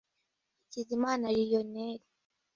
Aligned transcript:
Hakizimana 0.61 1.25
Lionel 1.35 1.99